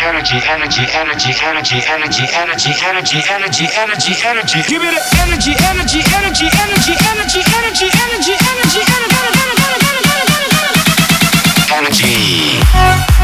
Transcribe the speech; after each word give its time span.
energy, 0.00 0.40
energy, 0.48 0.84
energy, 0.96 1.32
energy, 1.44 1.80
energy, 1.84 2.24
energy, 2.32 2.32
energy, 2.32 2.72
energy, 2.80 3.18
energy, 3.28 3.66
energy, 3.76 4.14
energy. 4.24 4.62
Give 4.68 4.82
energy, 5.20 5.52
energy, 5.68 6.00
energy, 6.16 6.48
energy, 6.56 6.94
energy, 7.04 7.40
energy, 7.44 7.90
energy, 7.92 8.32
energy, 8.32 8.32
energy, 8.48 8.80
energy, 8.88 9.74
energy, 11.68 12.14
energy. 13.12 13.23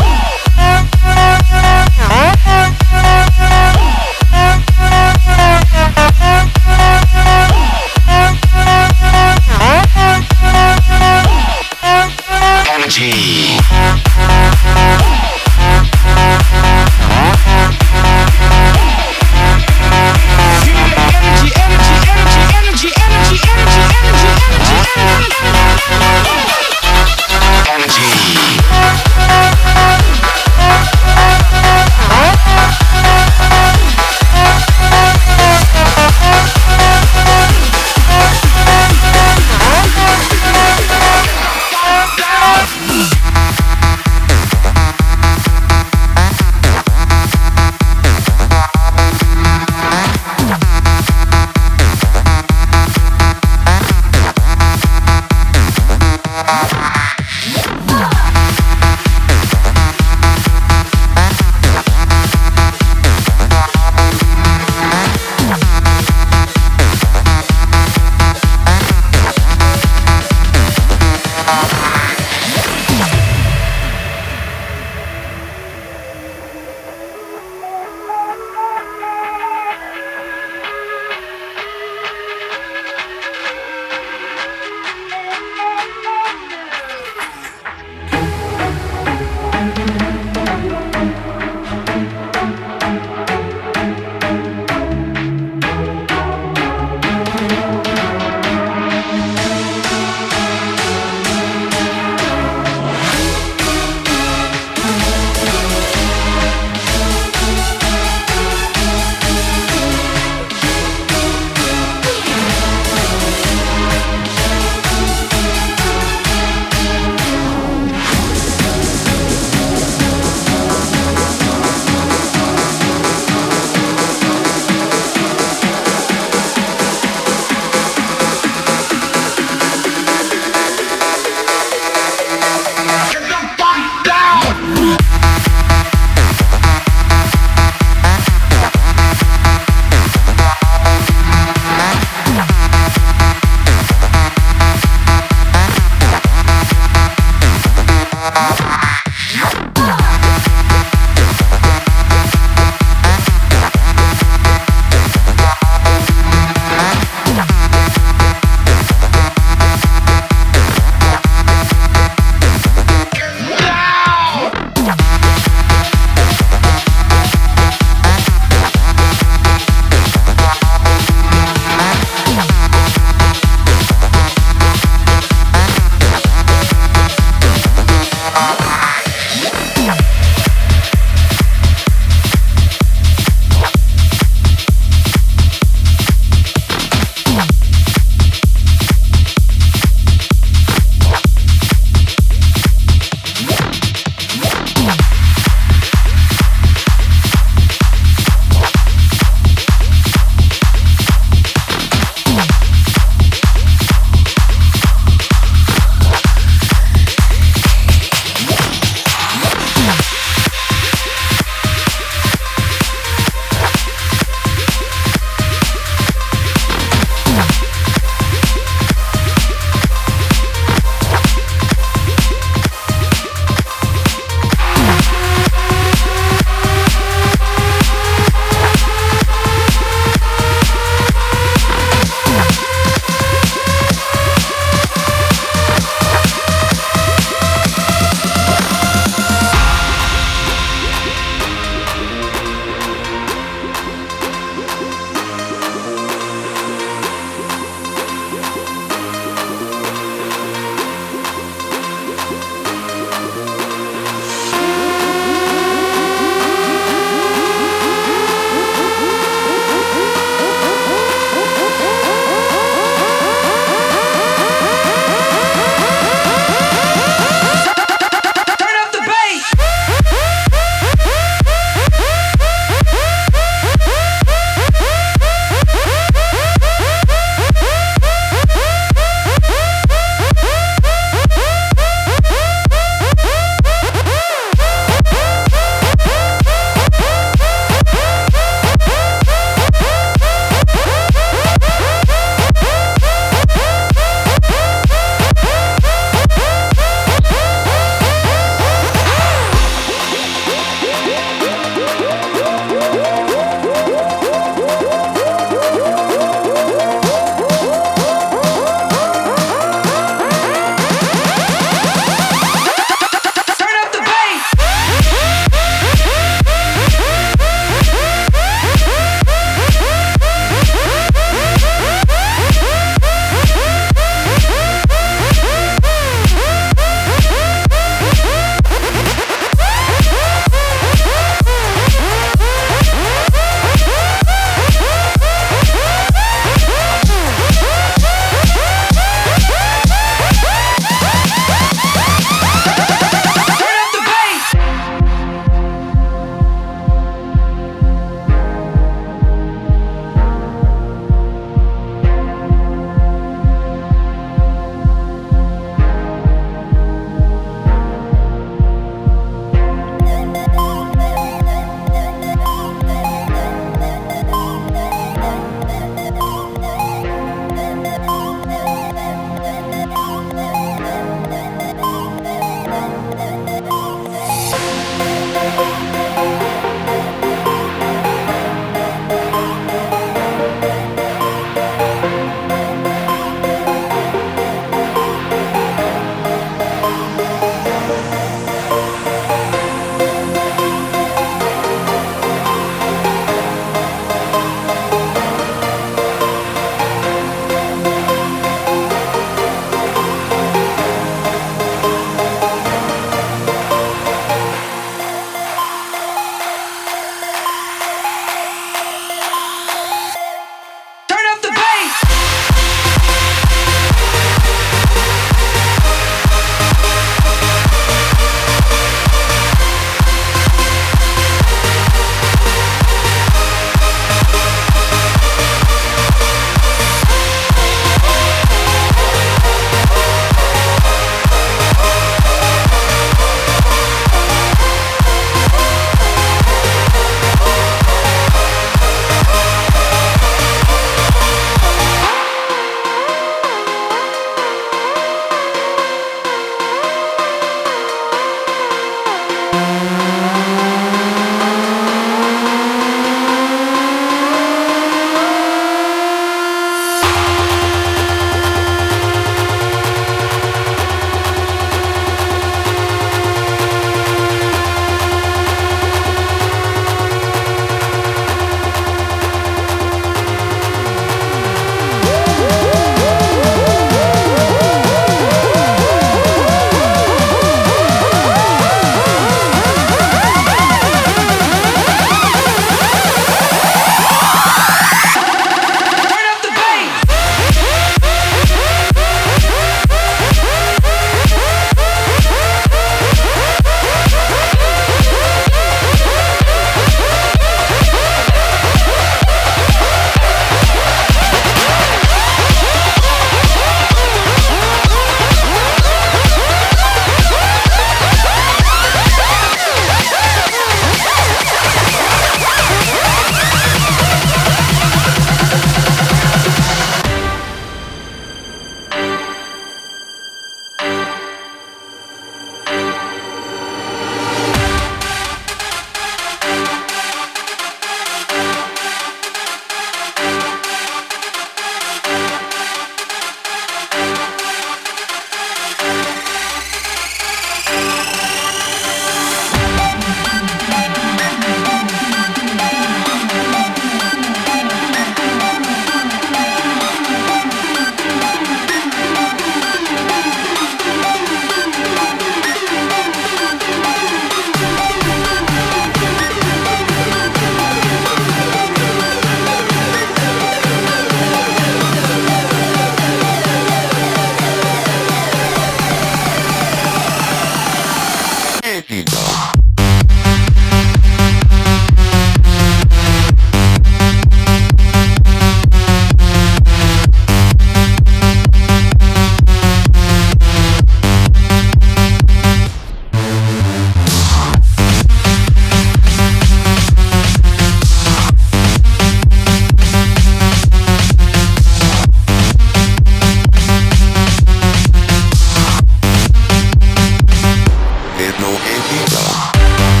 baby. 598.71 600.00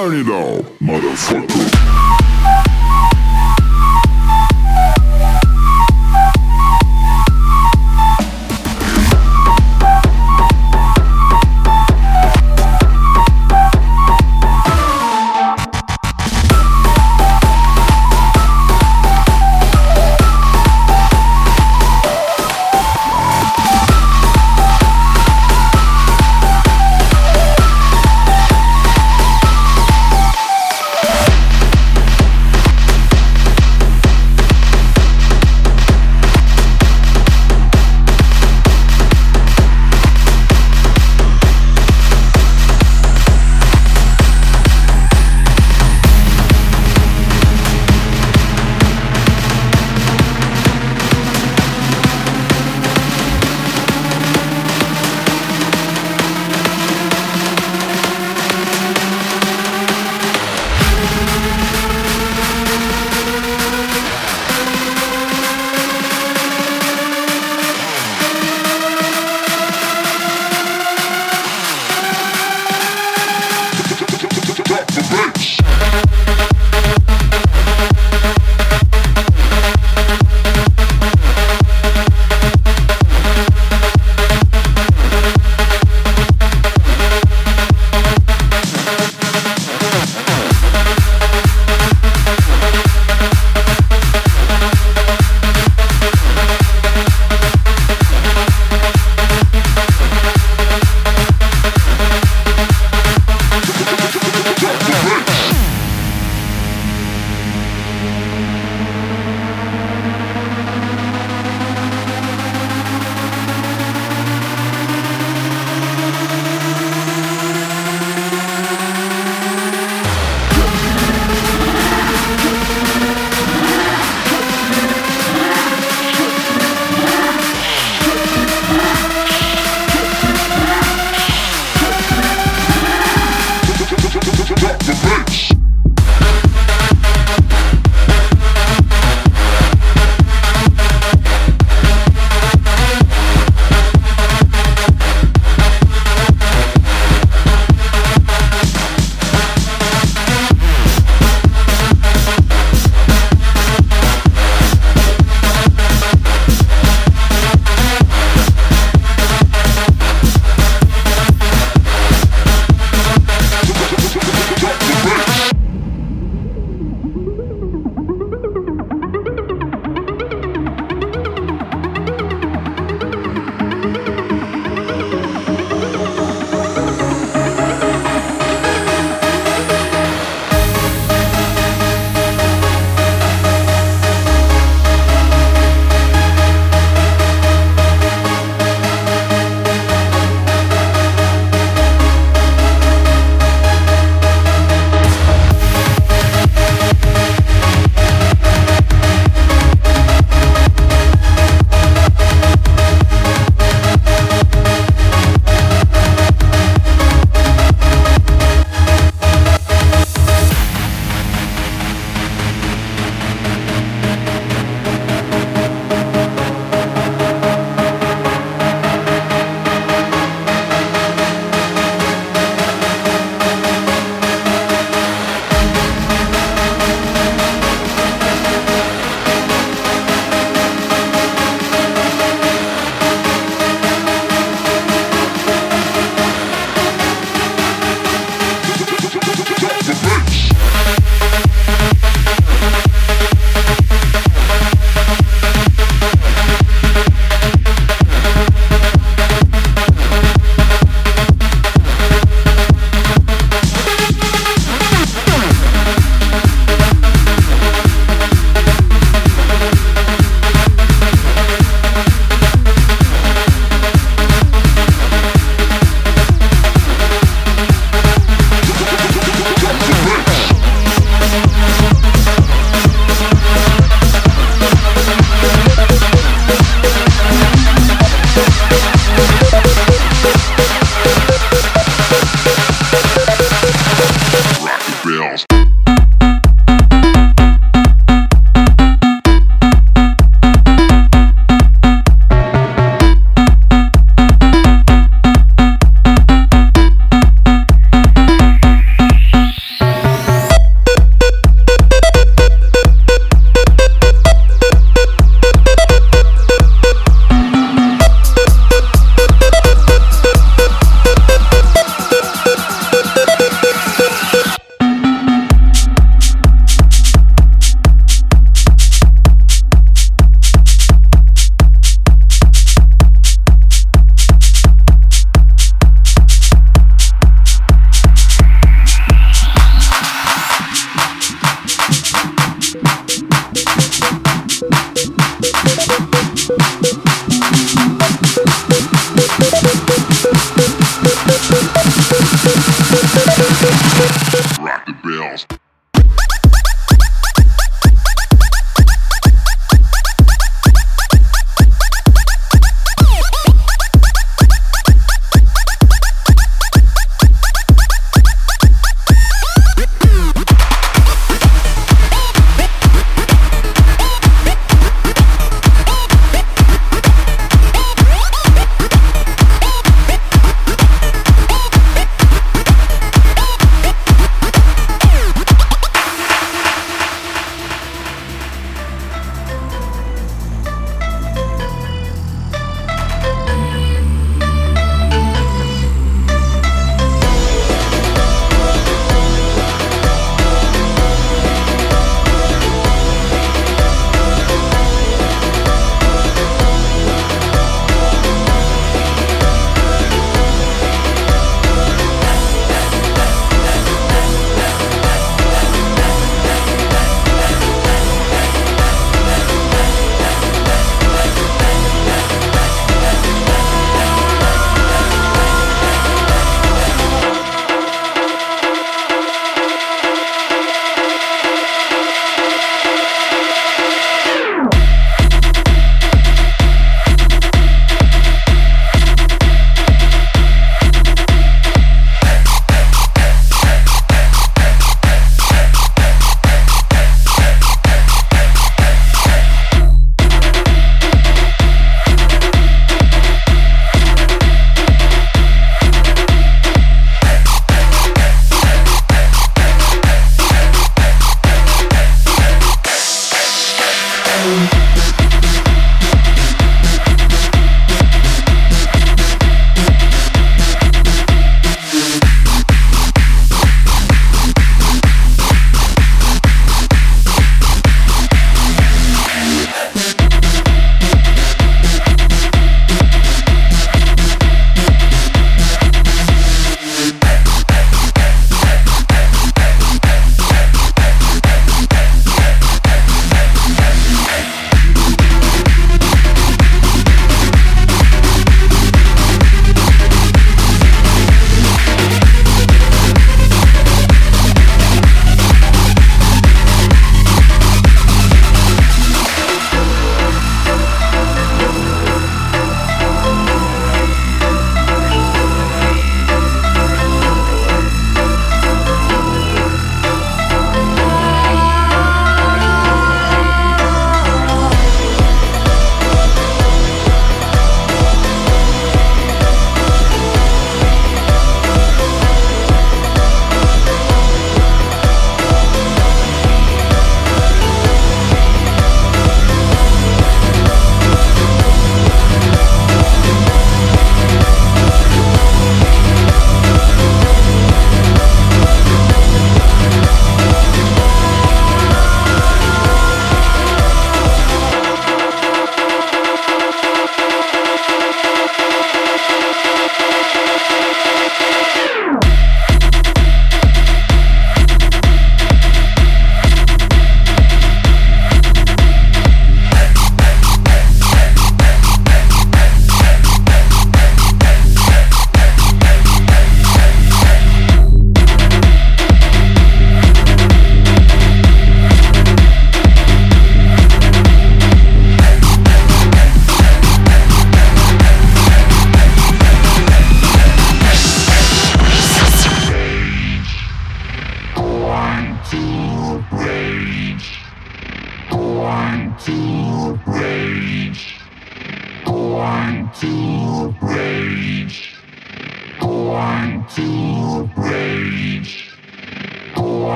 Turn 0.00 0.14
it 0.14 0.30
on, 0.30 0.62
motherfucker. 0.80 1.99